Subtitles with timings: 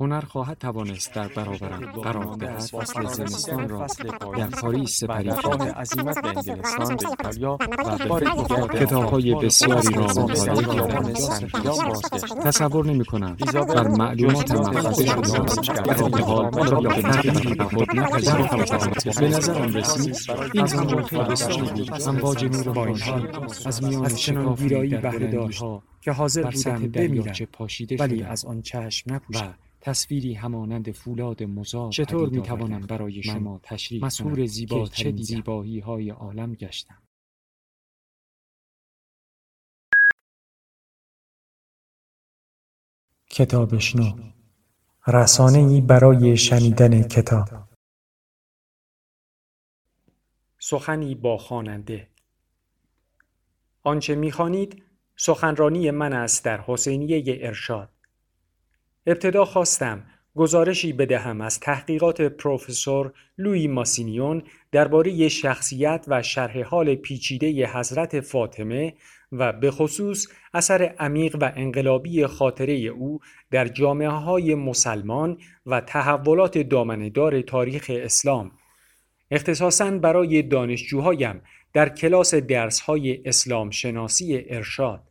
[0.00, 3.86] هنر خواهد توانست در برابرم قرار دهد فصل زمستان را
[4.36, 10.04] در پاریس سپری کرده عظیمت به انگلستان به ایتالیا و بار دیگر کتابهای بسیاری را
[10.04, 11.12] مطالعه کردم
[12.44, 19.28] تصور نمی کنم بر معلومات محفظه شده در حال را به تغییر خود نپذیرفتم به
[19.28, 20.16] نظرم رسید.
[20.54, 23.12] این زمان خیلی بسیاری بود امواج نور بانشی
[23.66, 25.62] از میان چنان ویرایی بهره داشت
[26.00, 27.34] که حاضر بودم بمیرم
[27.98, 34.04] ولی از آن چشم نپوشم تصویری همانند فولاد مزار چطور می توانم برای شما تشریح
[34.04, 37.02] مسهور زیبا چه زیبایی های عالم گشتم.
[43.30, 44.32] کتابشنو.
[45.06, 47.48] رسانه ای برای شنیدن کتاب.
[50.58, 52.08] سخنی با خواننده.
[53.82, 54.82] آنچه می‌خوانید
[55.16, 57.99] سخنرانی من است در حسینیه ارشاد.
[59.10, 60.04] ابتدا خواستم
[60.36, 68.94] گزارشی بدهم از تحقیقات پروفسور لوی ماسینیون درباره شخصیت و شرح حال پیچیده حضرت فاطمه
[69.32, 76.58] و به خصوص اثر عمیق و انقلابی خاطره او در جامعه های مسلمان و تحولات
[76.58, 78.52] دامندار تاریخ اسلام.
[79.30, 85.02] اختصاصاً برای دانشجوهایم در کلاس درس های اسلام شناسی ارشاد.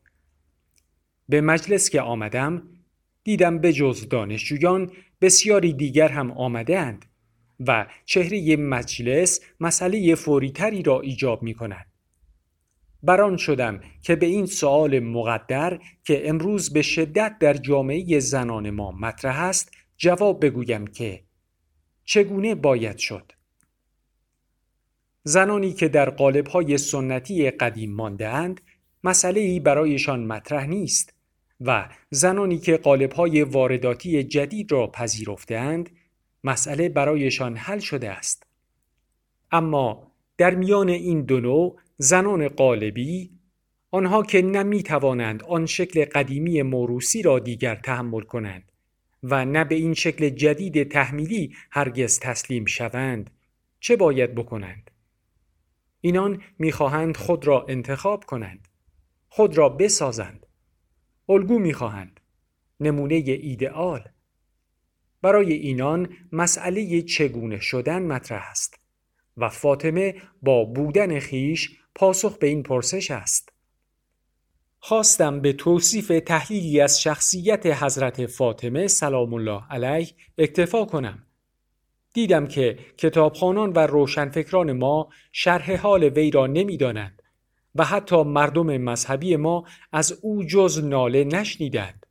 [1.29, 2.63] به مجلس که آمدم
[3.29, 4.91] دیدم به جز دانشجویان
[5.21, 7.05] بسیاری دیگر هم آمده اند
[7.59, 11.85] و چهره مجلس مسئله فوریتری را ایجاب می کند.
[13.03, 18.91] بران شدم که به این سوال مقدر که امروز به شدت در جامعه زنان ما
[18.91, 21.23] مطرح است جواب بگویم که
[22.05, 23.31] چگونه باید شد؟
[25.23, 28.61] زنانی که در قالب‌های سنتی قدیم مانده اند
[29.63, 31.18] برایشان مطرح نیست
[31.61, 35.89] و زنانی که قالب‌های وارداتی جدید را پذیرفتهاند
[36.43, 38.47] مسئله برایشان حل شده است.
[39.51, 43.31] اما در میان این دو نوع زنان قالبی
[43.91, 48.71] آنها که نمی توانند آن شکل قدیمی موروسی را دیگر تحمل کنند
[49.23, 53.29] و نه به این شکل جدید تحمیلی هرگز تسلیم شوند
[53.79, 54.91] چه باید بکنند؟
[56.01, 58.67] اینان می‌خواهند خود را انتخاب کنند
[59.29, 60.45] خود را بسازند
[61.29, 62.19] الگو می‌خواهند.
[62.79, 64.09] نمونه ایدئال.
[65.21, 68.79] برای اینان مسئله چگونه شدن مطرح است
[69.37, 73.53] و فاطمه با بودن خیش پاسخ به این پرسش است.
[74.79, 80.07] خواستم به توصیف تحلیلی از شخصیت حضرت فاطمه سلام الله علیه
[80.37, 81.23] اکتفا کنم.
[82.13, 87.18] دیدم که کتابخانان و روشنفکران ما شرح حال وی را نمی‌دانند.
[87.75, 92.05] و حتی مردم مذهبی ما از او جز ناله نشنیدند.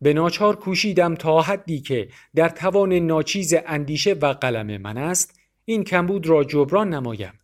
[0.00, 5.84] به ناچار کوشیدم تا حدی که در توان ناچیز اندیشه و قلم من است این
[5.84, 7.40] کمبود را جبران نمایم.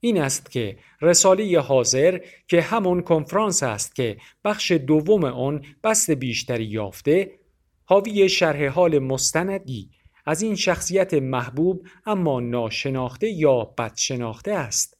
[0.00, 6.64] این است که رساله حاضر که همون کنفرانس است که بخش دوم آن بست بیشتری
[6.64, 7.38] یافته
[7.84, 9.90] حاوی شرح حال مستندی
[10.26, 14.91] از این شخصیت محبوب اما ناشناخته یا بدشناخته است.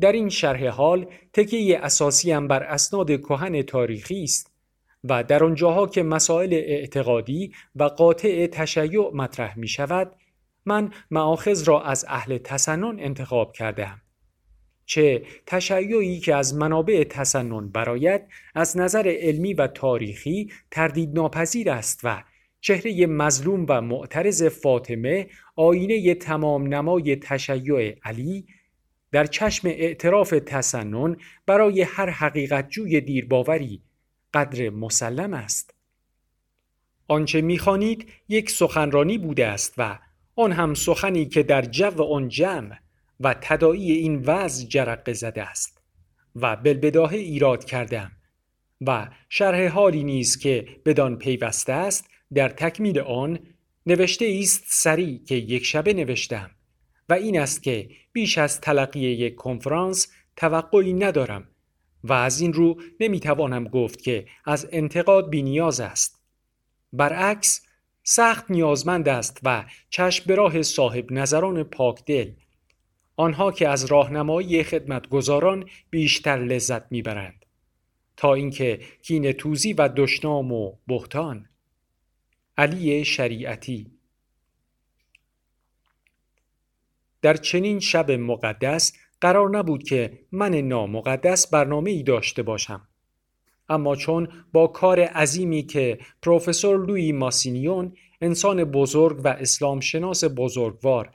[0.00, 4.52] در این شرح حال تکیه اساسی هم بر اسناد کهن تاریخی است
[5.04, 10.16] و در آنجاها که مسائل اعتقادی و قاطع تشیع مطرح می شود
[10.66, 14.00] من معاخذ را از اهل تسنن انتخاب کردم
[14.86, 22.00] چه تشیعی که از منابع تسنن برایت از نظر علمی و تاریخی تردید ناپذیر است
[22.04, 22.22] و
[22.60, 25.26] چهره مظلوم و معترض فاطمه
[25.56, 28.46] آینه تمام نمای تشیع علی
[29.12, 31.16] در چشم اعتراف تسنن
[31.46, 33.82] برای هر حقیقت جوی دیرباوری
[34.34, 35.74] قدر مسلم است.
[37.08, 39.98] آنچه می‌خوانید یک سخنرانی بوده است و
[40.36, 42.76] آن هم سخنی که در جو آن جمع
[43.20, 45.82] و تدایی این وضع جرقه زده است
[46.36, 48.12] و بلبداه ایراد کردم
[48.80, 53.38] و شرح حالی نیست که بدان پیوسته است در تکمیل آن
[53.86, 56.50] نوشته است سری که یک شبه نوشتم
[57.08, 61.48] و این است که بیش از تلقی یک کنفرانس توقعی ندارم
[62.04, 66.22] و از این رو نمی‌توانم گفت که از انتقاد بی نیاز است.
[66.92, 67.66] برعکس
[68.04, 72.30] سخت نیازمند است و چشم به راه صاحب نظران پاک دل
[73.16, 77.46] آنها که از راهنمایی خدمتگزاران بیشتر لذت می‌برند
[78.16, 81.48] تا اینکه کین توزی و دشنام و بهتان
[82.58, 83.90] علی شریعتی
[87.22, 92.88] در چنین شب مقدس قرار نبود که من نامقدس برنامه ای داشته باشم.
[93.68, 101.10] اما چون با کار عظیمی که پروفسور لوی ماسینیون انسان بزرگ و اسلام شناس بزرگوار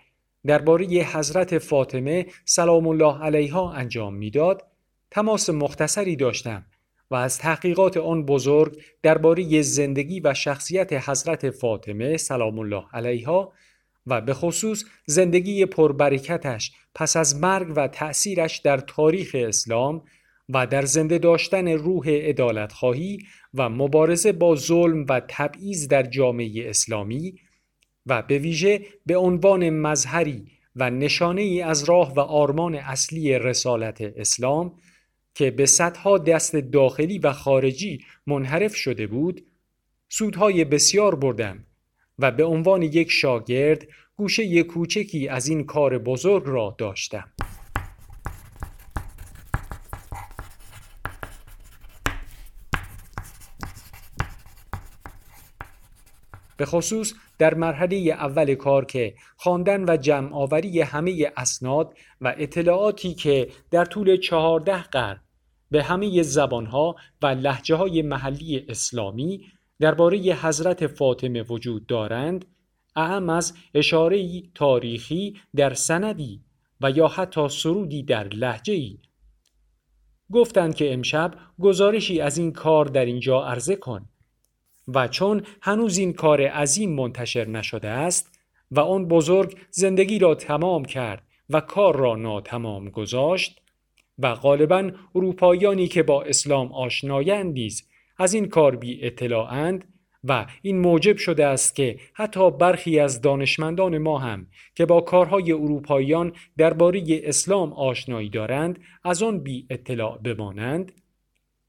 [0.46, 4.64] درباره حضرت فاطمه سلام الله علیها انجام می‌داد
[5.12, 6.66] تماس مختصری داشتم
[7.12, 13.54] و از تحقیقات آن بزرگ درباره زندگی و شخصیت حضرت فاطمه سلام الله علیها
[14.08, 20.04] و به خصوص زندگی پربرکتش پس از مرگ و تأثیرش در تاریخ اسلام
[20.50, 23.20] و در زنده داشتن روح ادالت خواهی
[23.54, 27.36] و مبارزه با ظلم و تبعیض در جامعه اسلامی
[28.06, 30.46] و به ویژه به عنوان مظهری
[30.76, 34.80] و نشانه ای از راه و آرمان اصلی رسالت اسلام
[35.36, 39.46] که به صدها دست داخلی و خارجی منحرف شده بود
[40.10, 41.67] سودهای بسیار بردم
[42.20, 47.32] و به عنوان یک شاگرد گوشه کوچکی از این کار بزرگ را داشتم.
[56.58, 63.14] به خصوص در مرحله اول کار که خواندن و جمع آوری همه اسناد و اطلاعاتی
[63.14, 65.22] که در طول چهارده قرن
[65.72, 69.46] به همه زبانها و لحجه های محلی اسلامی
[69.80, 72.46] درباره حضرت فاطمه وجود دارند
[72.96, 76.42] اهم از اشاره تاریخی در سندی
[76.82, 78.98] و یا حتی سرودی در لحجه ای
[80.32, 84.06] گفتند که امشب گزارشی از این کار در اینجا عرضه کن
[84.88, 88.40] و چون هنوز این کار عظیم منتشر نشده است
[88.72, 93.62] و آن بزرگ زندگی را تمام کرد و کار را ناتمام گذاشت
[94.20, 97.87] و غالبا اروپاییانی که با اسلام آشنایند نیز
[98.18, 99.86] از این کار بی اطلاعند
[100.24, 105.52] و این موجب شده است که حتی برخی از دانشمندان ما هم که با کارهای
[105.52, 110.92] اروپاییان درباره اسلام آشنایی دارند از آن بی اطلاع بمانند.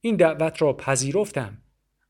[0.01, 1.59] این دعوت را پذیرفتم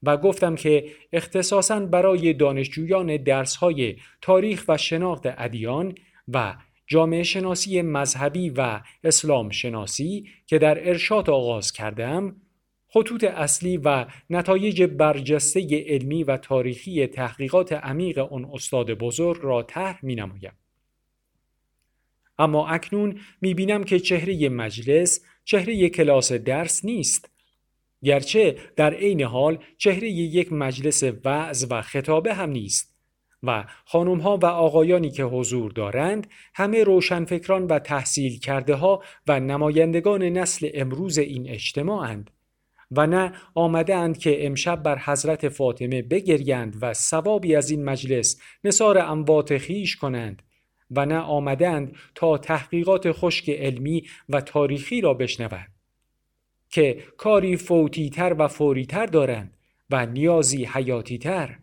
[0.03, 5.95] و گفتم که اختصاصا برای دانشجویان درسهای تاریخ و شناخت ادیان
[6.29, 6.57] و
[6.87, 12.37] جامعه شناسی مذهبی و اسلام شناسی که در ارشاد آغاز کردم
[12.99, 19.99] خطوط اصلی و نتایج برجسته علمی و تاریخی تحقیقات عمیق آن استاد بزرگ را طرح
[20.03, 20.53] می نمایم.
[22.39, 27.31] اما اکنون می بینم که چهره مجلس چهره کلاس درس نیست
[28.05, 32.95] گرچه در عین حال چهره یک مجلس وعظ و خطابه هم نیست
[33.43, 39.41] و خانم ها و آقایانی که حضور دارند همه روشنفکران و تحصیل کرده ها و
[39.41, 42.31] نمایندگان نسل امروز این اجتماعند
[42.91, 48.41] و نه آمده اند که امشب بر حضرت فاطمه بگریند و ثوابی از این مجلس
[48.65, 50.43] نصار اموات خیش کنند
[50.91, 55.75] و نه آمدند تا تحقیقات خشک علمی و تاریخی را بشنوند
[56.71, 59.57] که کاری فوتیتر و فوریتر دارند
[59.91, 61.59] و نیازی حیاتیتر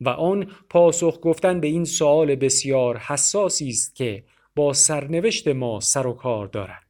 [0.00, 4.24] و آن پاسخ گفتن به این سوال بسیار حساسی است که
[4.56, 6.85] با سرنوشت ما سر و کار دارد.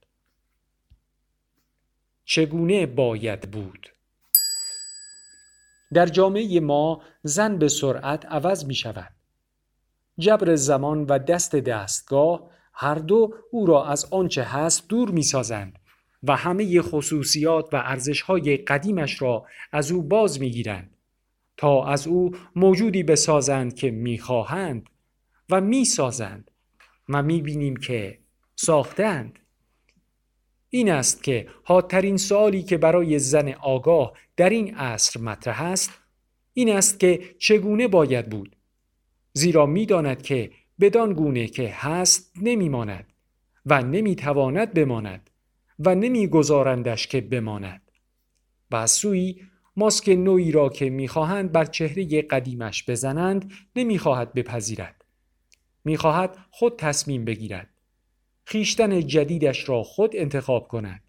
[2.27, 3.89] چگونه باید بود؟
[5.93, 9.13] در جامعه ما زن به سرعت عوض می شود.
[10.19, 15.79] جبر زمان و دست دستگاه هر دو او را از آنچه هست دور می سازند
[16.23, 20.97] و همه خصوصیات و ارزشهای قدیمش را از او باز می‌گیرند
[21.57, 24.91] تا از او موجودی بسازند که می‌خواهند
[25.51, 26.51] و می‌سازند
[27.09, 28.19] و می‌بینیم که
[28.57, 29.39] ساختند.
[30.77, 35.91] این است که حادترین سوالی که برای زن آگاه در این عصر مطرح است
[36.53, 38.57] این است که چگونه باید بود.
[39.33, 43.13] زیرا می‌داند که بدان گونه که هست نمیماند
[43.67, 45.31] و نمی‌تواند بماند
[45.79, 47.91] و نمیگذارندش که بماند.
[48.71, 49.41] و از سوی
[49.77, 55.05] ماسک نوعی را که می‌خواهند بر چهره قدیمش بزنند نمی‌خواهد بپذیرد.
[55.85, 57.76] می‌خواهد خود تصمیم بگیرد.
[58.49, 61.03] خیشتن جدیدش را خود انتخاب کند.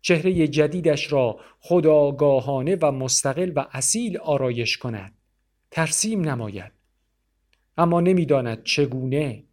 [0.00, 5.12] چهره جدیدش را خداگاهانه و مستقل و اصیل آرایش کند.
[5.70, 6.72] ترسیم نماید.
[7.78, 9.44] اما نمی‌داند چگونه.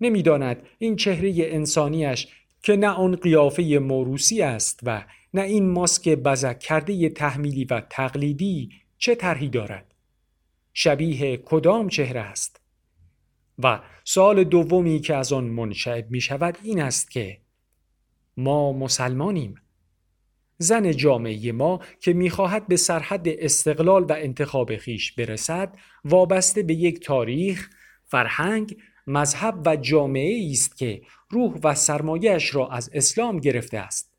[0.00, 2.28] نمی‌داند این چهره انسانیش
[2.62, 5.04] که نه آن قیافه موروسی است و
[5.34, 9.94] نه این ماسک بزک کرده تحمیلی و تقلیدی چه طرحی دارد.
[10.72, 12.60] شبیه کدام چهره است؟
[13.58, 17.38] و سوال دومی که از آن منشعب می شود این است که
[18.36, 19.54] ما مسلمانیم.
[20.58, 27.00] زن جامعه ما که می‌خواهد به سرحد استقلال و انتخاب خیش برسد وابسته به یک
[27.00, 27.70] تاریخ،
[28.04, 34.12] فرهنگ، مذهب و جامعه است که روح و سرمایهش را از اسلام گرفته است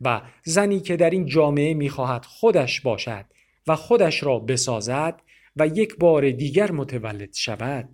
[0.00, 3.24] و زنی که در این جامعه می‌خواهد خودش باشد
[3.66, 5.20] و خودش را بسازد
[5.56, 7.88] و یک بار دیگر متولد شود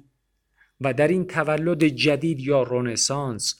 [0.80, 3.58] و در این تولد جدید یا رونسانس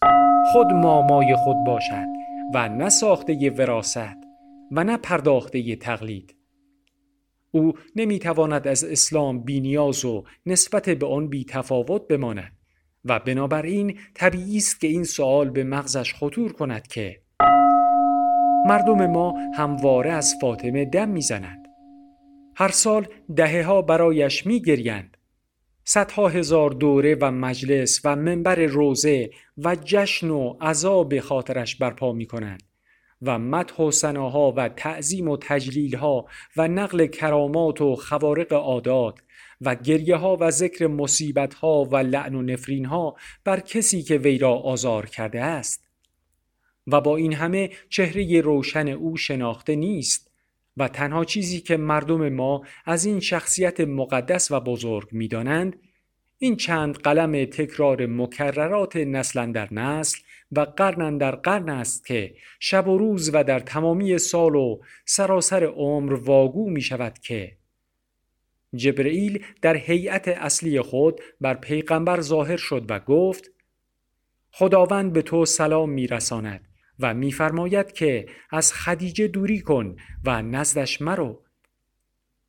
[0.53, 2.07] خود مامای خود باشد
[2.55, 4.17] و نه ساخته وراست
[4.73, 6.35] و نه پرداخته تقلید.
[7.51, 12.53] او نمی‌تواند از اسلام بینیاز و نسبت به آن بی تفاوت بماند
[13.05, 17.21] و بنابراین طبیعی است که این سوال به مغزش خطور کند که
[18.67, 21.67] مردم ما همواره از فاطمه دم می‌زنند.
[22.57, 25.17] هر سال دهه ها برایش میگریند.
[25.93, 32.27] صدها هزار دوره و مجلس و منبر روزه و جشن و عذاب خاطرش برپا می
[32.27, 32.63] کنند
[33.23, 39.19] و مدح و سناها و تعظیم و تجلیل ها و نقل کرامات و خوارق عادات
[39.61, 44.19] و گریه ها و ذکر مصیبت ها و لعن و نفرین ها بر کسی که
[44.19, 45.85] وی را آزار کرده است.
[46.87, 50.30] و با این همه چهره روشن او شناخته نیست
[50.81, 55.77] و تنها چیزی که مردم ما از این شخصیت مقدس و بزرگ می‌دانند
[56.39, 60.19] این چند قلم تکرار مکررات نسل در نسل
[60.53, 65.65] و قرن در قرن است که شب و روز و در تمامی سال و سراسر
[65.65, 67.57] عمر واگو می شود که
[68.75, 73.51] جبرئیل در هیئت اصلی خود بر پیغمبر ظاهر شد و گفت
[74.53, 76.70] خداوند به تو سلام میرساند.
[77.01, 81.43] و میفرماید که از خدیجه دوری کن و نزدش مرو.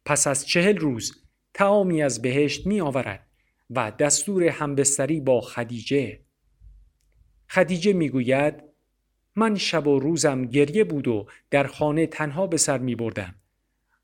[0.06, 3.28] پس از چهل روز تعامی از بهشت می آورد
[3.70, 6.20] و دستور همبستری با خدیجه.
[7.50, 8.64] خدیجه می‌گوید
[9.36, 13.36] من شب و روزم گریه بود و در خانه تنها به سر می بردم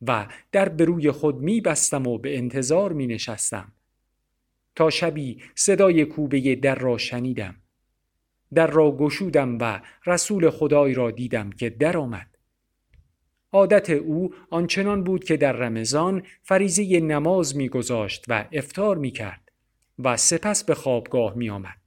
[0.02, 3.72] و در به روی خود می بستم و به انتظار می نشستم
[4.76, 7.56] تا شبی صدای کوبه در را شنیدم.
[8.54, 12.28] در را گشودم و رسول خدای را دیدم که در آمد
[13.52, 19.52] عادت او آنچنان بود که در رمضان فریزه نماز میگذاشت و افتار می کرد
[20.00, 21.78] و سپس به خوابگاه می آمد.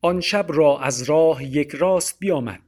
[0.00, 2.60] آن شب را از راه یک راست بیامد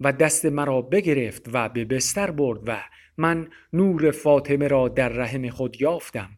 [0.00, 2.82] و دست مرا بگرفت و به بستر برد و
[3.16, 6.30] من نور فاطمه را در رحم خود یافتم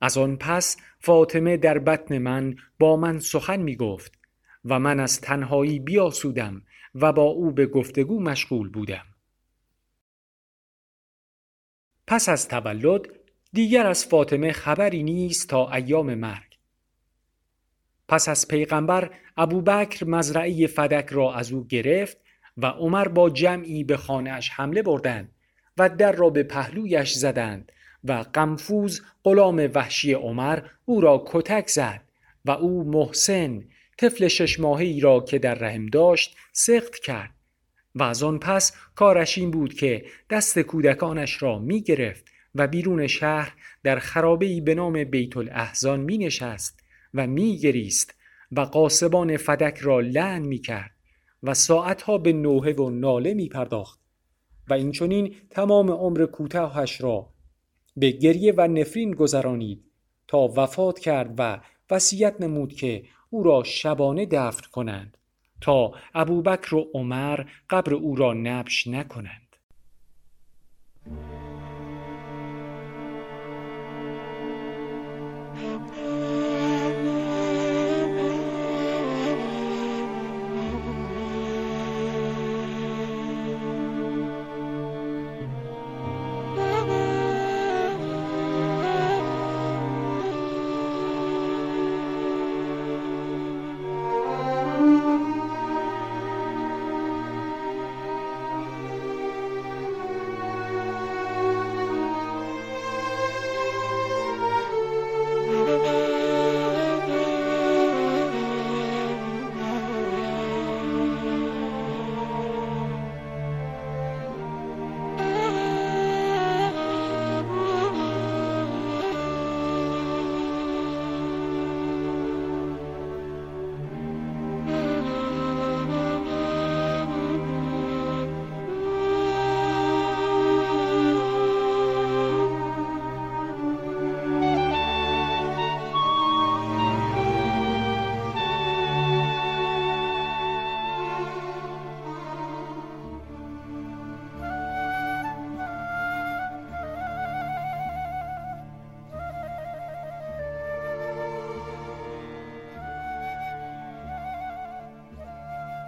[0.00, 4.21] از آن پس فاطمه در بطن من با من سخن می گفت
[4.64, 6.62] و من از تنهایی بیاسودم
[6.94, 9.04] و با او به گفتگو مشغول بودم.
[12.06, 13.02] پس از تولد
[13.52, 16.58] دیگر از فاطمه خبری نیست تا ایام مرگ.
[18.08, 22.16] پس از پیغمبر ابوبکر مزرعه فدک را از او گرفت
[22.56, 25.32] و عمر با جمعی به خانهاش حمله بردند
[25.78, 27.72] و در را به پهلویش زدند
[28.04, 32.02] و قمفوز غلام وحشی عمر او را کتک زد
[32.44, 33.64] و او محسن
[34.02, 37.30] طفل شش ماهی را که در رحم داشت سخت کرد
[37.94, 43.06] و از آن پس کارش این بود که دست کودکانش را می گرفت و بیرون
[43.06, 46.80] شهر در خرابه‌ای به نام بیت الاحزان می نشست
[47.14, 48.14] و می گریست
[48.52, 50.90] و قاسبان فدک را لعن می کرد
[51.42, 54.00] و ساعتها به نوحه و ناله می پرداخت
[54.68, 57.28] و اینچنین تمام عمر کوتاهش را
[57.96, 59.84] به گریه و نفرین گذرانید
[60.28, 63.02] تا وفات کرد و وصیت نمود که
[63.32, 65.18] او را شبانه دفن کنند
[65.60, 69.56] تا ابوبکر و عمر قبر او را نبش نکنند.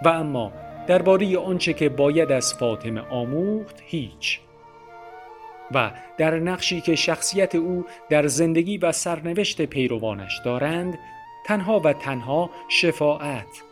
[0.05, 0.51] و اما
[0.87, 4.39] درباره آنچه که باید از فاطمه آموخت هیچ.
[5.71, 10.99] و در نقشی که شخصیت او در زندگی و سرنوشت پیروانش دارند
[11.45, 13.63] تنها و تنها شفاعت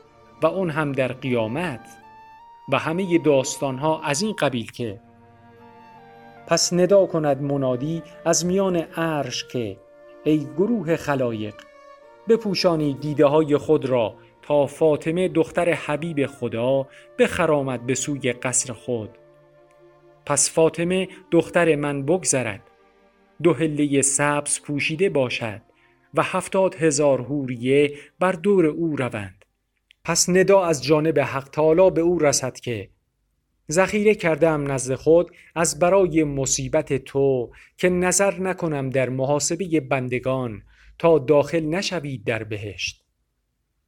[0.41, 1.89] و اون هم در قیامت
[2.69, 4.99] و همه داستانها از این قبیل که
[6.47, 9.77] پس ندا کند منادی از میان عرش که
[10.23, 11.55] ای گروه خلایق
[12.29, 16.87] بپوشانی دیده های خود را تا فاطمه دختر حبیب خدا
[17.19, 19.09] بخرامد به سوی قصر خود.
[20.25, 22.61] پس فاطمه دختر من بگذرد.
[23.43, 25.61] دو هله سبز پوشیده باشد
[26.13, 29.45] و هفتاد هزار هوریه بر دور او روند.
[30.03, 32.89] پس ندا از جانب حق تعالی به او رسد که
[33.71, 40.63] ذخیره کردم نزد خود از برای مصیبت تو که نظر نکنم در محاسبه بندگان
[40.99, 43.02] تا داخل نشوید در بهشت.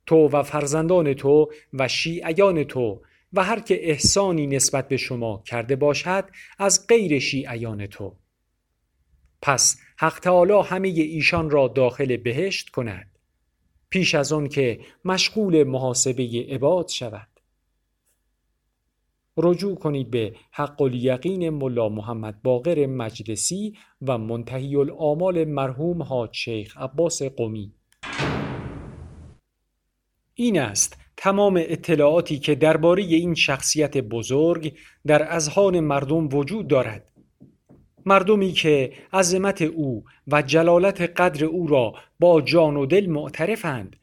[0.05, 3.01] تو و فرزندان تو و شیعیان تو
[3.33, 6.25] و هر که احسانی نسبت به شما کرده باشد
[6.59, 8.15] از غیر شیعیان تو.
[9.41, 13.11] پس حق تعالی همه ایشان را داخل بهشت کند
[13.89, 17.27] پیش از آن که مشغول محاسبه عباد شود.
[19.37, 26.77] رجوع کنید به حق الیقین ملا محمد باقر مجلسی و منتهی الامال مرحوم حاج شیخ
[26.77, 27.74] عباس قمی
[30.35, 34.77] این است تمام اطلاعاتی که درباره این شخصیت بزرگ
[35.07, 37.11] در اذهان مردم وجود دارد.
[38.05, 43.95] مردمی که عظمت او و جلالت قدر او را با جان و دل معترفند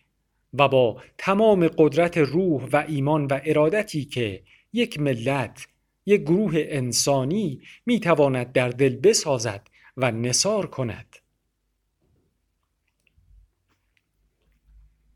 [0.55, 5.67] و با تمام قدرت روح و ایمان و ارادتی که یک ملت
[6.07, 11.17] یک گروه انسانی می تواند در دل بسازد و نصار کند.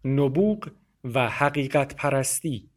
[0.04, 0.68] نبوغ
[1.14, 2.68] و حقیقت پرستی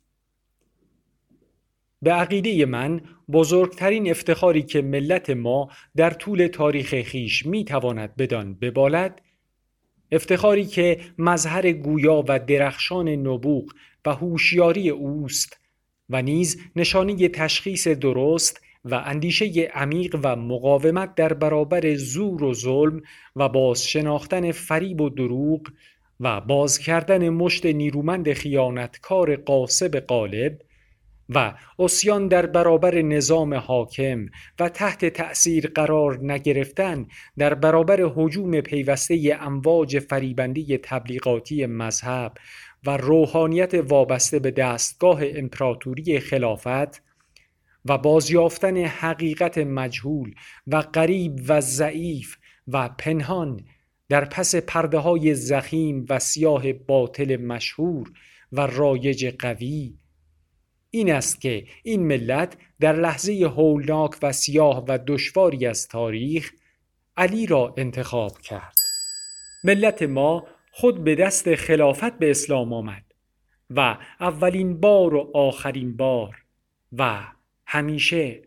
[2.01, 8.53] به عقیده من بزرگترین افتخاری که ملت ما در طول تاریخ خیش می تواند بدان
[8.53, 9.21] ببالد
[10.11, 13.73] افتخاری که مظهر گویا و درخشان نبوغ
[14.05, 15.57] و هوشیاری اوست
[16.09, 23.01] و نیز نشانی تشخیص درست و اندیشه عمیق و مقاومت در برابر زور و ظلم
[23.35, 25.61] و باز شناختن فریب و دروغ
[26.19, 30.61] و باز کردن مشت نیرومند خیانتکار قاسب قالب
[31.29, 34.25] و اسیان در برابر نظام حاکم
[34.59, 42.33] و تحت تأثیر قرار نگرفتن در برابر حجوم پیوسته امواج فریبندی تبلیغاتی مذهب
[42.85, 47.01] و روحانیت وابسته به دستگاه امپراتوری خلافت
[47.85, 50.33] و بازیافتن حقیقت مجهول
[50.67, 53.65] و غریب و ضعیف و پنهان
[54.09, 58.11] در پس پرده های زخیم و سیاه باطل مشهور
[58.51, 59.93] و رایج قوی.
[60.89, 66.51] این است که این ملت در لحظه هولناک و سیاه و دشواری از تاریخ
[67.17, 68.75] علی را انتخاب کرد.
[69.63, 73.03] ملت ما خود به دست خلافت به اسلام آمد
[73.69, 76.35] و اولین بار و آخرین بار
[76.97, 77.23] و
[77.65, 78.41] همیشه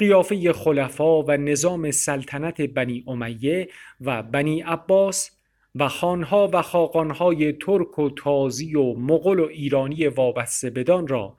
[0.00, 3.68] قیافه خلفا و نظام سلطنت بنی امیه
[4.00, 5.30] و بنی عباس
[5.74, 11.36] و خانها و خاقانهای ترک و تازی و مغل و ایرانی وابسته بدان را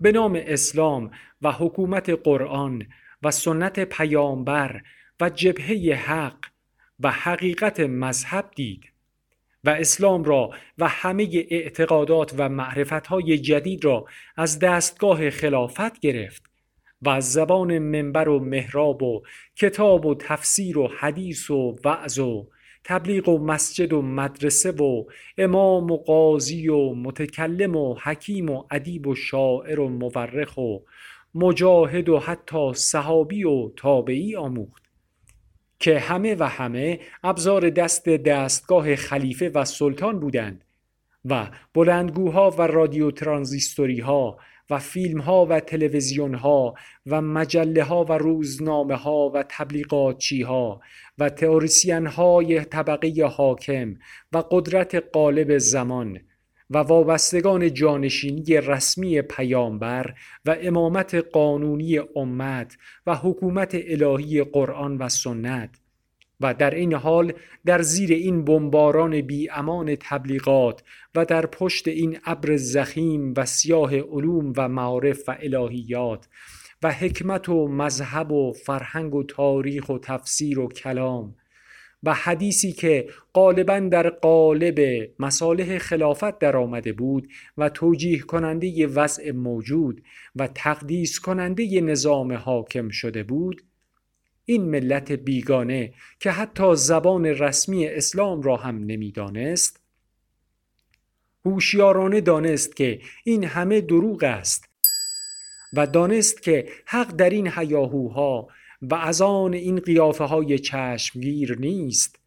[0.00, 1.10] به نام اسلام
[1.42, 2.86] و حکومت قرآن
[3.22, 4.82] و سنت پیامبر
[5.20, 6.38] و جبهه حق
[7.00, 8.84] و حقیقت مذهب دید
[9.64, 14.04] و اسلام را و همه اعتقادات و معرفتهای جدید را
[14.36, 16.47] از دستگاه خلافت گرفت.
[17.02, 19.22] و زبان منبر و محراب و
[19.56, 22.48] کتاب و تفسیر و حدیث و وعظ و
[22.84, 25.04] تبلیغ و مسجد و مدرسه و
[25.38, 30.78] امام و قاضی و متکلم و حکیم و ادیب و شاعر و مورخ و
[31.34, 34.88] مجاهد و حتی صحابی و تابعی آموخت.
[35.80, 40.64] که همه و همه ابزار دست دستگاه خلیفه و سلطان بودند
[41.24, 44.38] و بلندگوها و رادیو ترانزیستوری ها
[44.70, 46.74] و فیلم ها و تلویزیون ها
[47.06, 50.80] و مجله ها و روزنامه ها و تبلیغاتچی ها
[51.18, 53.94] و تئوریسین های طبقه حاکم
[54.32, 56.20] و قدرت قالب زمان
[56.70, 62.76] و وابستگان جانشینی رسمی پیامبر و امامت قانونی امت
[63.06, 65.70] و حکومت الهی قرآن و سنت
[66.40, 67.32] و در این حال
[67.66, 70.82] در زیر این بمباران بی امان تبلیغات
[71.18, 76.28] و در پشت این ابر زخیم و سیاه علوم و معارف و الهیات
[76.82, 81.34] و حکمت و مذهب و فرهنگ و تاریخ و تفسیر و کلام
[82.02, 87.28] و حدیثی که غالبا در قالب مصالح خلافت در آمده بود
[87.58, 90.02] و توجیه کننده وضع موجود
[90.36, 93.62] و تقدیس کننده نظام حاکم شده بود
[94.44, 99.87] این ملت بیگانه که حتی زبان رسمی اسلام را هم نمی‌دانست
[101.48, 104.68] هوشیارانه دانست که این همه دروغ است
[105.72, 108.48] و دانست که حق در این هیاهوها
[108.82, 112.18] و از آن این قیافه های چشمگیر نیست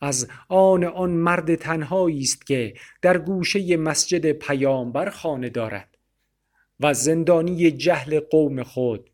[0.00, 5.98] از آن آن مرد تنهایی است که در گوشه مسجد پیامبر خانه دارد
[6.80, 9.10] و زندانی جهل قوم خود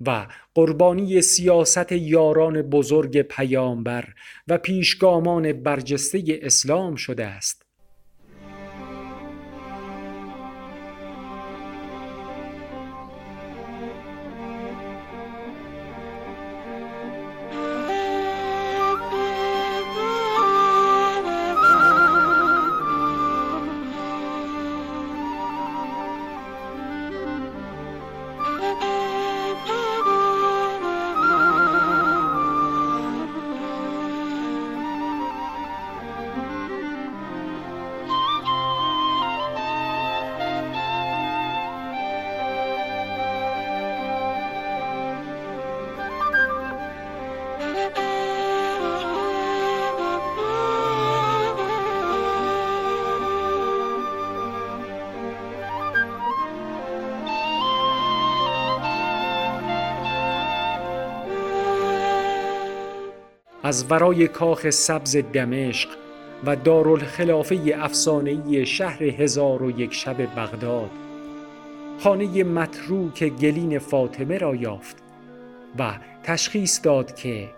[0.00, 4.14] و قربانی سیاست یاران بزرگ پیامبر
[4.48, 7.65] و پیشگامان برجسته اسلام شده است.
[63.66, 65.88] از ورای کاخ سبز دمشق
[66.46, 70.90] و دارالخلافه افسانه‌ای شهر هزار و یک شب بغداد
[71.98, 74.96] خانه متروک گلین فاطمه را یافت
[75.78, 77.48] و تشخیص داد که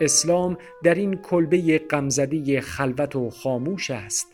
[0.00, 4.26] اسلام در این کلبه غمزده خلوت و خاموش است.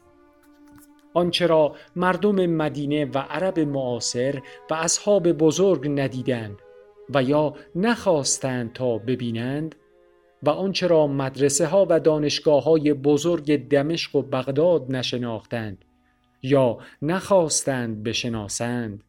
[1.15, 6.59] آنچه را مردم مدینه و عرب معاصر و اصحاب بزرگ ندیدند
[7.15, 9.75] و یا نخواستند تا ببینند
[10.43, 15.85] و آنچه را مدرسه ها و دانشگاه های بزرگ دمشق و بغداد نشناختند
[16.43, 19.05] یا نخواستند بشناسند.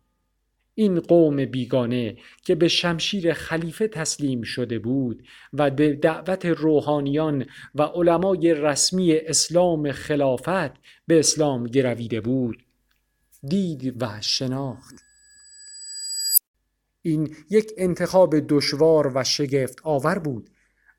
[0.75, 7.81] این قوم بیگانه که به شمشیر خلیفه تسلیم شده بود و به دعوت روحانیان و
[7.81, 10.71] علمای رسمی اسلام خلافت
[11.07, 12.63] به اسلام گرویده بود.
[13.43, 14.95] دید و شناخت.
[17.01, 20.49] این یک انتخاب دشوار و شگفت آور بود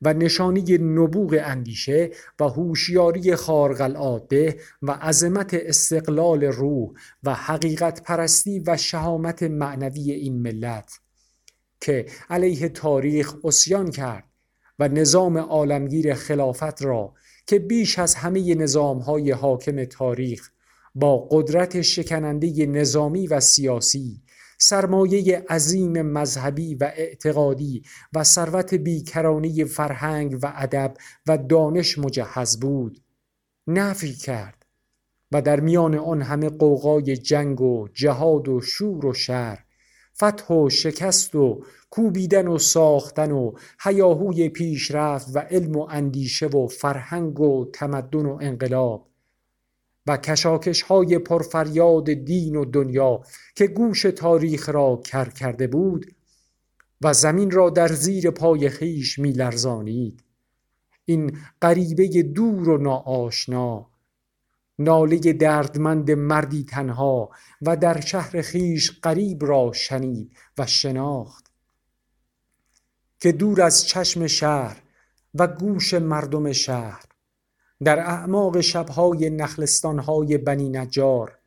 [0.01, 6.89] و نشانی نبوغ اندیشه و هوشیاری خارق العاده و عظمت استقلال روح
[7.23, 10.99] و حقیقت پرستی و شهامت معنوی این ملت
[11.81, 14.23] که علیه تاریخ اسیان کرد
[14.79, 17.13] و نظام عالمگیر خلافت را
[17.47, 20.51] که بیش از همه نظامهای حاکم تاریخ
[20.95, 24.21] با قدرت شکننده نظامی و سیاسی
[24.63, 30.93] سرمایه عظیم مذهبی و اعتقادی و ثروت بیکرانی فرهنگ و ادب
[31.27, 33.01] و دانش مجهز بود.
[33.67, 34.65] نفی کرد
[35.31, 39.59] و در میان آن همه قوقای جنگ و جهاد و شور و شر
[40.15, 46.67] فتح و شکست و کوبیدن و ساختن و هیاهوی پیشرفت و علم و اندیشه و
[46.67, 49.10] فرهنگ و تمدن و انقلاب
[50.11, 53.21] و کشاکش های پرفریاد دین و دنیا
[53.55, 56.15] که گوش تاریخ را کر کرده بود
[57.01, 60.23] و زمین را در زیر پای خیش می لرزانید
[61.05, 63.89] این غریبه دور و ناآشنا
[64.79, 67.29] ناله دردمند مردی تنها
[67.61, 71.51] و در شهر خیش قریب را شنید و شناخت.
[73.19, 74.81] که دور از چشم شهر
[75.35, 77.10] و گوش مردم شهر
[77.83, 81.37] در اعماق شبهای نخلستانهای بنی نجار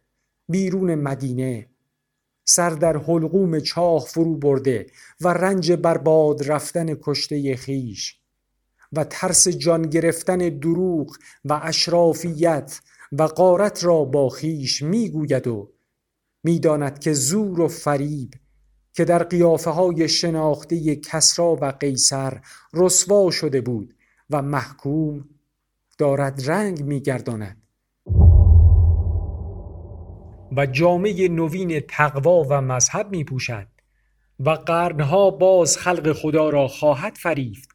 [0.49, 1.67] بیرون مدینه
[2.45, 4.87] سر در حلقوم چاه فرو برده
[5.21, 8.21] و رنج برباد رفتن کشته خیش
[8.93, 12.81] و ترس جان گرفتن دروغ و اشرافیت
[13.13, 15.73] و قارت را با خیش می‌گوید و
[16.45, 18.35] می‌داند که زور و فریب
[18.93, 22.41] که در قیافه های شناخته کسرا و قیصر
[22.75, 23.95] رسوا شده بود
[24.31, 25.29] و محکوم
[25.99, 27.63] دارد رنگ میگرداند.
[30.57, 33.67] و جامعه نوین تقوا و مذهب می پوشد
[34.41, 37.69] و قرنها باز خلق خدا را خواهد فریفت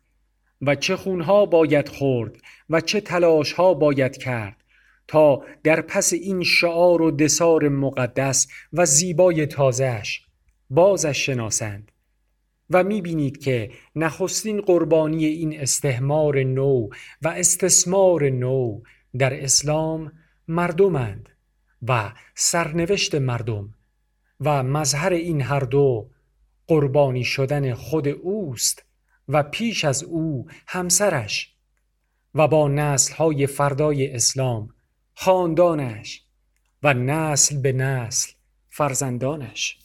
[0.61, 2.35] و چه خونها باید خورد
[2.69, 4.63] و چه تلاشها باید کرد
[5.07, 10.25] تا در پس این شعار و دسار مقدس و زیبای تازهش
[10.69, 11.91] بازش شناسند.
[12.69, 16.89] و می‌بینید که نخستین قربانی این استهمار نو
[17.21, 18.81] و استثمار نو
[19.17, 20.11] در اسلام
[20.47, 21.29] مردمند
[21.87, 23.73] و سرنوشت مردم
[24.39, 26.09] و مظهر این هر دو
[26.67, 28.85] قربانی شدن خود اوست
[29.27, 31.55] و پیش از او همسرش
[32.35, 34.69] و با نسلهای فردای اسلام
[35.13, 36.23] خاندانش
[36.83, 38.31] و نسل به نسل
[38.69, 39.79] فرزندانش.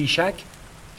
[0.00, 0.34] بیشک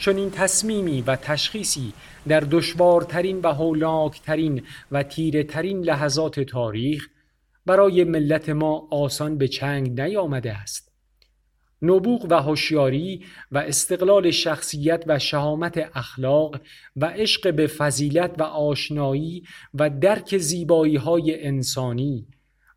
[0.06, 1.92] این تصمیمی و تشخیصی
[2.28, 4.62] در دشوارترین و هولاکترین
[4.92, 7.08] و تیره ترین لحظات تاریخ
[7.66, 10.92] برای ملت ما آسان به چنگ نیامده است.
[11.82, 16.60] نبوغ و هوشیاری و استقلال شخصیت و شهامت اخلاق
[16.96, 19.42] و عشق به فضیلت و آشنایی
[19.74, 22.26] و درک زیبایی های انسانی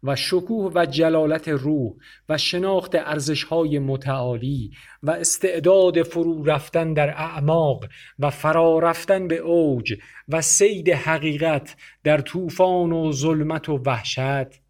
[0.05, 1.93] و شکوه و جلالت روح
[2.29, 4.71] و شناخت ارزشهای متعالی
[5.03, 7.85] و استعداد فرو رفتن در اعماق
[8.19, 9.93] و فرا رفتن به اوج
[10.29, 14.61] و سید حقیقت در طوفان و ظلمت و وحشت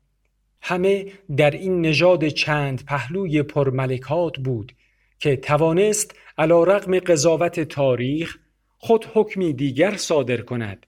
[0.61, 1.05] همه
[1.37, 4.71] در این نژاد چند پهلوی پرملکات بود
[5.19, 8.37] که توانست علا رقم قضاوت تاریخ
[8.77, 10.85] خود حکمی دیگر صادر کند.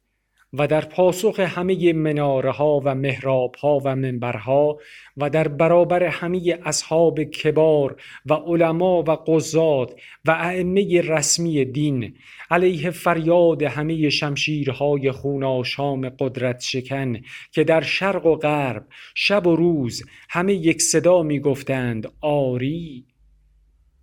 [0.53, 4.79] و در پاسخ همه مناره ها و محراب ها و منبرها
[5.17, 9.93] و در برابر همه اصحاب کبار و علما و قضات
[10.25, 12.13] و ائمه رسمی دین
[12.51, 20.03] علیه فریاد همه شمشیرهای خوناشام قدرت شکن که در شرق و غرب شب و روز
[20.29, 23.05] همه یک صدا می گفتند آری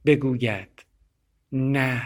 [0.07, 0.85] بگوید
[1.53, 2.03] نه.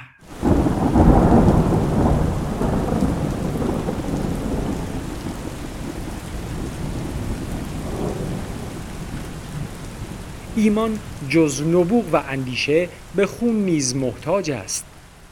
[10.59, 14.87] ایمان جز نبوغ و اندیشه به خون نیز محتاج است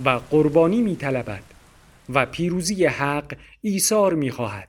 [0.05, 1.43] و قربانی می طلبد
[2.09, 4.69] و پیروزی حق ایثار می خواهد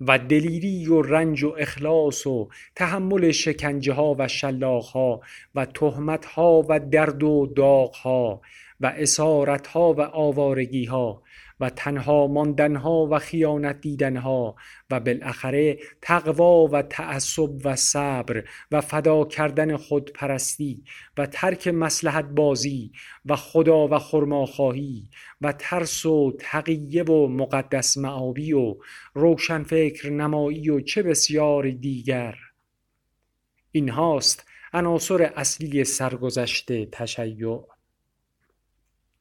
[0.00, 5.20] و دلیری و رنج و اخلاص و تحمل شکنجه ها و شلاخ ها
[5.54, 8.40] و تهمت ها و درد و داغ ها
[8.80, 11.22] و اسارت ها و آوارگی ها
[11.60, 14.56] و تنها ماندنها و خیانت دیدنها
[14.90, 20.84] و بالاخره تقوا و تعصب و صبر و فدا کردن خودپرستی
[21.18, 22.92] و ترک مسلحت بازی
[23.24, 28.76] و خدا و خرماخواهی و ترس و تقیه و مقدس معابی و
[29.14, 32.36] روشن فکر نمایی و چه بسیار دیگر.
[33.72, 37.60] این هاست عناصر اصلی سرگذشت تشیع.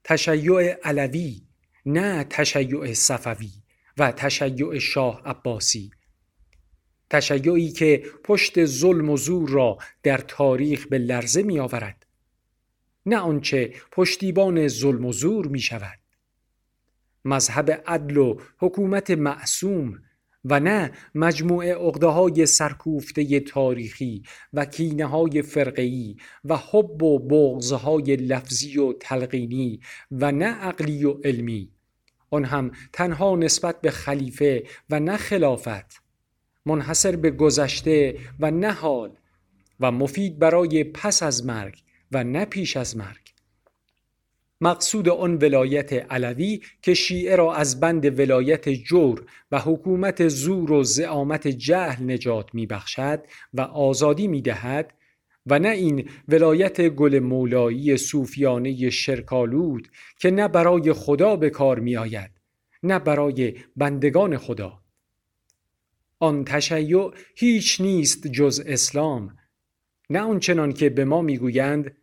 [0.03, 1.46] تشیع علوی
[1.89, 3.51] نه تشیع صفوی
[3.97, 5.91] و تشیع شاه عباسی.
[7.09, 12.05] تشیعی که پشت ظلم و زور را در تاریخ به لرزه می آورد
[13.05, 15.99] نه آنچه پشتیبان ظلم و زور می شود
[17.25, 19.99] مذهب عدل و حکومت معصوم
[20.45, 24.23] و نه مجموعه اقده های سرکوفته تاریخی
[24.53, 29.79] و کینه های فرقهی و حب و بغضهای لفظی و تلقینی
[30.11, 31.76] و نه عقلی و علمی.
[32.29, 36.01] آن هم تنها نسبت به خلیفه و نه خلافت
[36.65, 39.11] منحصر به گذشته و نه حال
[39.79, 41.77] و مفید برای پس از مرگ
[42.11, 43.27] و نه پیش از مرگ.
[44.61, 50.83] مقصود آن ولایت علوی که شیعه را از بند ولایت جور و حکومت زور و
[50.83, 54.93] زعامت جهل نجات میبخشد و آزادی می‌دهد
[55.49, 59.87] و نه این ولایت گل مولایی صوفیانه شرکالود
[60.19, 62.31] که نه برای خدا به کار می آید
[62.83, 64.79] نه برای بندگان خدا.
[66.19, 69.37] آن تشیع هیچ نیست جز اسلام
[70.09, 71.97] نه آنچنان که به ما می‌گویند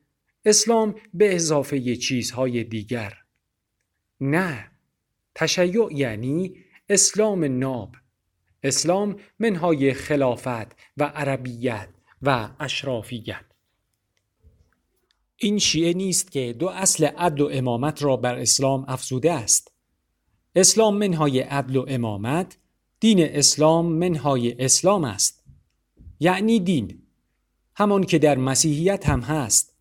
[0.45, 3.15] اسلام به اضافه چیزهای دیگر.
[4.21, 4.71] نه
[5.35, 6.57] تشیع یعنی
[6.89, 7.95] اسلام ناب
[8.63, 11.94] اسلام منهای خلافت و عربیت.
[12.27, 13.45] و اشرافیت
[15.37, 19.73] این شیعه نیست که دو اصل عدل و امامت را بر اسلام افزوده است.
[20.55, 22.57] اسلام منهای عدل و امامت
[23.01, 25.45] دین اسلام منهای اسلام است.
[26.21, 27.03] یعنی دین.
[27.77, 29.75] همان که در مسیحیت هم هست.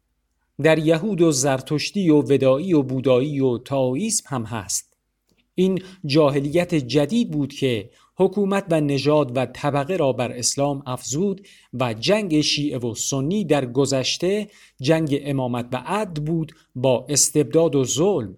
[0.62, 4.98] در یهود و زرتشتی و ودایی و بودایی و تاویسم هم هست.
[5.56, 11.94] این جاهلیت جدید بود که حکومت و نژاد و طبقه را بر اسلام افزود و
[11.94, 14.48] جنگ شیعه و سنی در گذشته
[14.82, 18.38] جنگ امامت و عد بود با استبداد و ظلم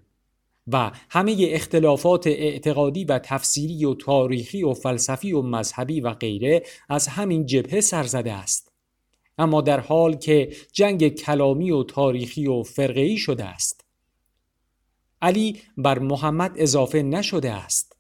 [0.68, 7.08] و همه اختلافات اعتقادی و تفسیری و تاریخی و فلسفی و مذهبی و غیره از
[7.08, 8.72] همین جبهه سرزده است.
[9.38, 13.86] اما در حال که جنگ کلامی و تاریخی و فرقه‌ای شده است.
[15.22, 17.95] علی بر محمد اضافه نشده است.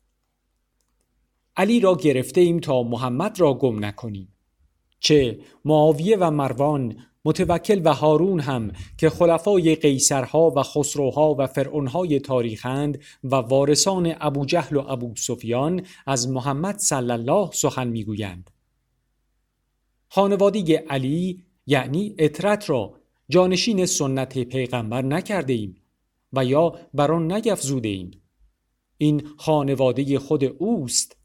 [1.57, 4.33] علی را گرفته ایم تا محمد را گم نکنیم.
[4.99, 12.19] چه معاویه و مروان متوکل و هارون هم که خلفای قیصرها و خسروها و فرعونهای
[12.19, 18.49] تاریخند و وارثان ابو جهل و ابو سفیان از محمد صلی الله سخن می‌گویند.
[20.09, 22.93] خانوادی علی یعنی اطرت را
[23.29, 25.75] جانشین سنت پیغمبر نکرده ایم
[26.33, 28.11] و یا بر آن نگفزوده ایم
[28.97, 31.17] این خانواده خود اوست.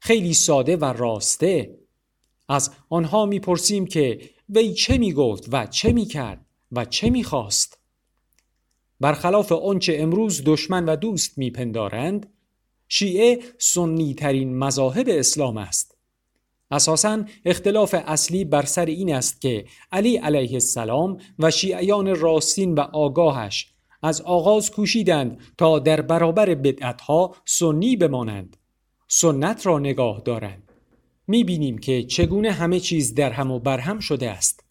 [0.00, 1.78] خیلی ساده و راسته.
[2.48, 7.78] از آنها می‌پرسیم که وی چه می‌گفت و چه می‌کرد و چه می‌خواست.
[9.00, 12.32] برخلاف آنچه امروز دشمن و دوست میپندارند
[12.88, 15.96] شیعه سنی ترین مذاهب اسلام است.
[16.70, 22.80] اساسا اختلاف اصلی بر سر این است که علی علیه السلام و شیعیان راستین و
[22.80, 28.56] آگاهش از آغاز کوشیدند تا در برابر بدعتها سنی بمانند.
[29.12, 30.72] سنت را نگاه دارند.
[31.26, 34.64] می بینیم که چگونه همه چیز در هم و برهم شده است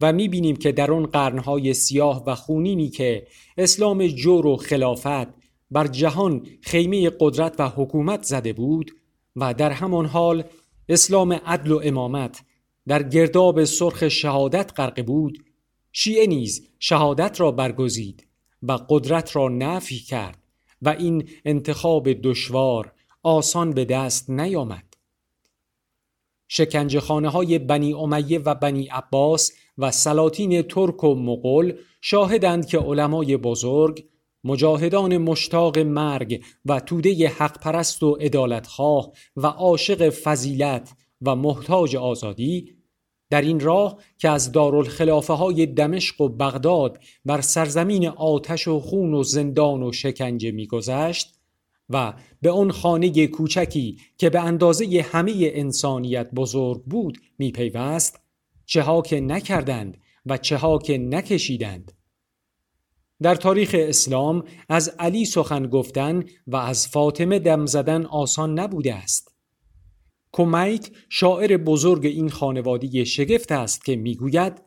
[0.00, 3.26] و می بینیم که در آن قرنهای سیاه و خونینی که
[3.58, 5.28] اسلام جور و خلافت
[5.70, 8.90] بر جهان خیمه قدرت و حکومت زده بود
[9.36, 10.44] و در همان حال
[10.88, 12.42] اسلام عدل و امامت
[12.88, 15.44] در گرداب سرخ شهادت غرق بود
[15.92, 18.26] شیعه نیز شهادت را برگزید
[18.62, 20.38] و قدرت را نفی کرد
[20.82, 24.84] و این انتخاب دشوار آسان به دست نیامد.
[26.48, 32.78] شکنجه خانه های بنی امیه و بنی عباس و سلاطین ترک و مغول شاهدند که
[32.78, 34.04] علمای بزرگ
[34.44, 42.74] مجاهدان مشتاق مرگ و توده حق پرست و ادالتخواه و عاشق فضیلت و محتاج آزادی
[43.30, 49.14] در این راه که از دارالخلافه های دمشق و بغداد بر سرزمین آتش و خون
[49.14, 51.39] و زندان و شکنجه میگذشت
[51.90, 58.20] و به آن خانه کوچکی که به اندازه همه انسانیت بزرگ بود میپیوست
[58.66, 61.92] چه ها که نکردند و چه ها که نکشیدند.
[63.22, 69.34] در تاریخ اسلام از علی سخن گفتن و از فاطمه دم زدن آسان نبوده است.
[70.32, 74.62] کمیت شاعر بزرگ این خانوادی شگفت است که می‌گوید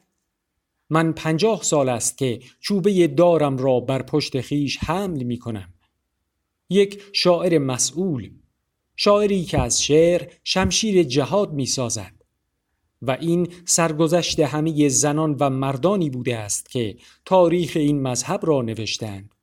[0.90, 5.73] من پنجاه سال است که چوبه دارم را بر پشت خیش حمل می کنم
[6.70, 8.32] یک شاعر مسئول
[8.96, 12.24] شاعری که از شعر شمشیر جهاد می سازد
[13.02, 19.36] و این سرگذشت همه زنان و مردانی بوده است که تاریخ این مذهب را نوشتند.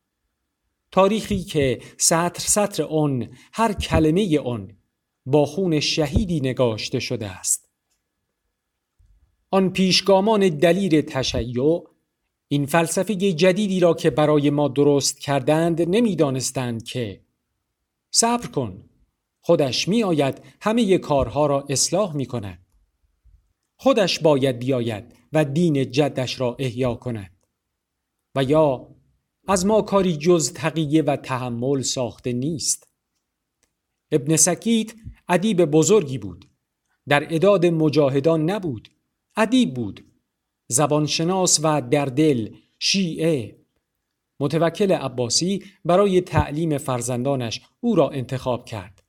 [0.91, 4.77] تاریخی که سطر سطر آن هر کلمه آن
[5.25, 7.69] با خون شهیدی نگاشته شده است.
[9.51, 11.83] آن پیشگامان دلیر تشیع
[12.53, 17.21] این فلسفه جدیدی را که برای ما درست کردند نمی‌دانستند که.
[18.11, 18.89] صبر کن.
[19.41, 22.65] خودش می آید همه کارها را اصلاح می کند
[23.75, 27.31] خودش باید بیاید و دین جدش را احیا کند.
[28.35, 28.95] و یا
[29.47, 32.87] از ما کاری جز تقیه و تحمل ساخته نیست.
[34.11, 34.93] ابن سکیت
[35.27, 36.45] ادیب بزرگی بود.
[37.07, 38.87] در اداد مجاهدان نبود.
[39.37, 40.10] ادیب بود.
[40.71, 43.55] زبانشناس و در دل شیعه.
[44.39, 49.03] متوکل عباسی برای تعلیم فرزندانش او را انتخاب کرد.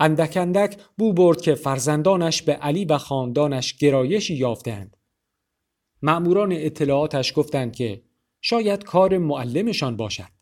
[0.00, 4.96] اندک اندک بو برد که فرزندانش به علی و خاندانش گرایشی یافتند.
[6.02, 8.02] مأموران اطلاعاتش گفتند که
[8.40, 10.36] شاید کار معلمشان باشد.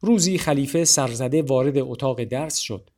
[0.00, 2.90] روزی خلیفه سرزده وارد اتاق درس شد.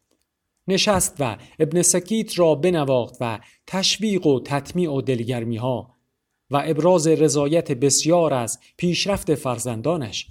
[0.69, 5.94] نشست و ابن سکیت را بنواخت و تشویق و تطمیع و دلگرمی ها
[6.55, 10.27] و ابراز رضایت بسیار از پیشرفت فرزندانش.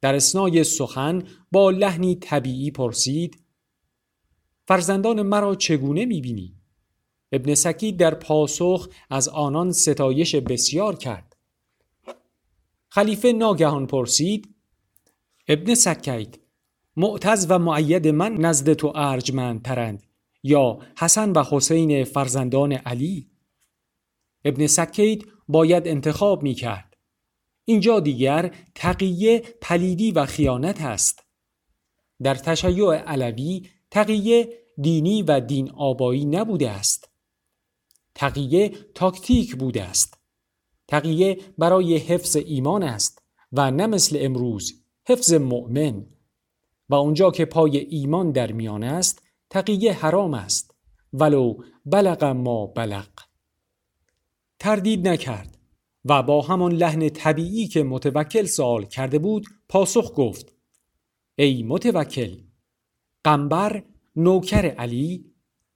[0.00, 3.42] در اسنای سخن با لحنی طبیعی پرسید
[4.68, 6.54] فرزندان مرا چگونه می‌بینی؟
[7.32, 11.36] ابن سکی در پاسخ از آنان ستایش بسیار کرد.
[12.88, 14.54] خلیفه ناگهان پرسید
[15.48, 16.36] ابن سکیت
[16.96, 20.02] معتز و معید من نزد تو ارجمندترند
[20.42, 23.31] یا حسن و حسین فرزندان علی؟
[24.44, 26.92] ابن سکید باید انتخاب می کرد
[27.64, 31.24] اینجا دیگر تقیه پلیدی و خیانت است.
[32.22, 37.10] در تشیع علوی تقیه دینی و دین آبایی نبوده است.
[38.14, 40.18] تقیه تاکتیک بوده است.
[40.88, 43.22] تقیه برای حفظ ایمان است
[43.52, 44.72] و نه مثل امروز
[45.08, 46.06] حفظ مؤمن.
[46.88, 50.74] و اونجا که پای ایمان در میان است تقیه حرام است.
[51.12, 53.08] ولو بلغ ما بلغ.
[54.62, 55.58] تردید نکرد
[56.04, 60.56] و با همان لحن طبیعی که متوکل سوال کرده بود پاسخ گفت.
[61.36, 62.36] ای متوکل
[63.24, 63.82] قنبر
[64.16, 65.24] نوکر علی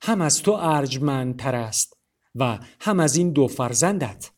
[0.01, 1.97] هم از تو ارجمندتر است
[2.35, 4.31] و هم از این دو فرزندت.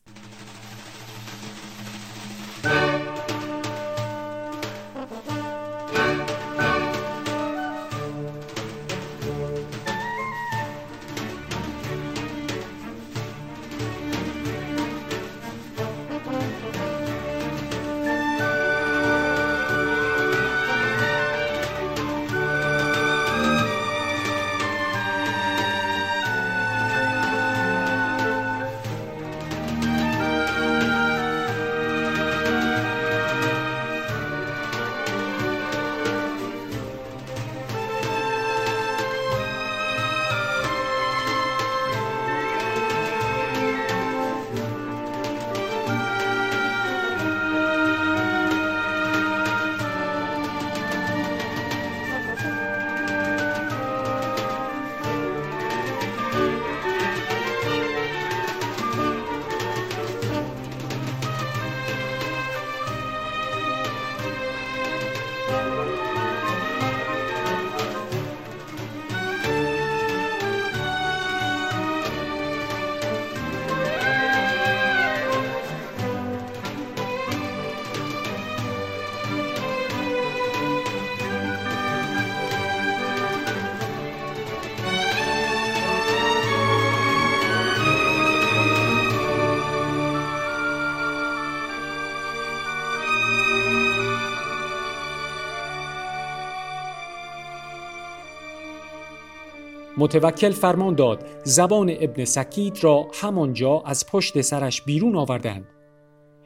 [99.99, 105.67] متوکل فرمان داد زبان ابن سکید را همانجا از پشت سرش بیرون آوردند.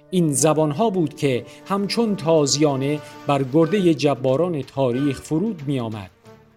[0.10, 6.10] این زبانها بود که همچون تازیانه بر گرده جباران تاریخ فرود می آمد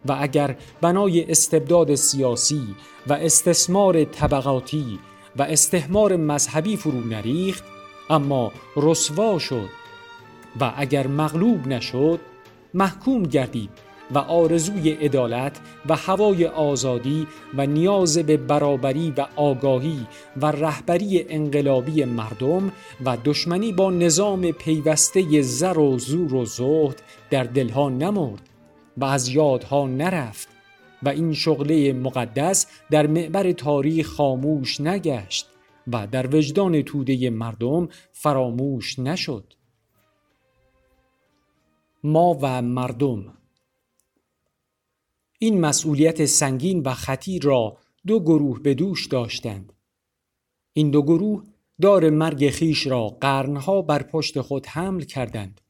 [0.08, 2.62] و اگر بنای استبداد سیاسی
[3.06, 4.98] و استثمار طبقاتی
[5.36, 7.64] و استحمار مذهبی فرو نریخت
[8.10, 9.68] اما رسوا شد
[10.60, 12.20] و اگر مغلوب نشد
[12.74, 13.85] محکوم گردید.
[14.10, 17.26] و آرزوی عدالت و هوای آزادی
[17.56, 22.72] و نیاز به برابری و آگاهی و رهبری انقلابی مردم
[23.04, 28.48] و دشمنی با نظام پیوسته زر و زور و زهد در دلها نمرد
[28.96, 30.48] و از یادها نرفت
[31.02, 35.46] و این شغله مقدس در معبر تاریخ خاموش نگشت
[35.92, 39.54] و در وجدان توده مردم فراموش نشد.
[42.04, 43.24] ما و مردم
[45.46, 47.76] این مسئولیت سنگین و خطیر را
[48.06, 49.72] دو گروه به دوش داشتند.
[50.72, 51.44] این دو گروه
[51.80, 55.60] دار مرگ خیش را قرنها بر پشت خود حمل کردند.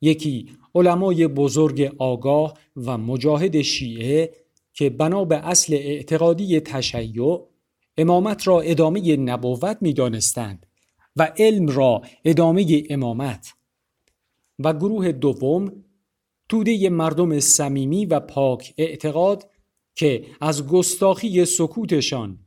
[0.00, 4.32] یکی علمای بزرگ آگاه و مجاهد شیعه
[4.72, 7.40] که بنا به اصل اعتقادی تشیع
[7.96, 10.66] امامت را ادامه نبوت می دانستند
[11.16, 13.54] و علم را ادامه امامت
[14.58, 15.84] و گروه دوم
[16.48, 19.50] توده مردم صمیمی و پاک اعتقاد
[19.94, 22.38] که از گستاخی سکوتشان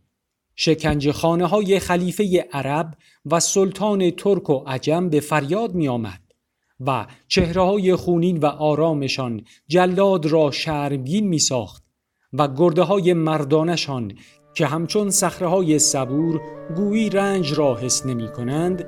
[0.56, 2.94] شکنج خانه های خلیفه عرب
[3.26, 6.22] و سلطان ترک و عجم به فریاد می آمد
[6.80, 11.84] و چهره های خونین و آرامشان جلاد را شرمگین می ساخت
[12.34, 14.14] و گرده های مردانشان
[14.56, 16.42] که همچون سخره های صبور
[16.76, 18.86] گویی رنج را حس نمی کنند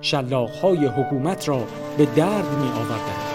[0.00, 1.64] شلاخ های حکومت را
[1.98, 3.25] به درد می آوردند.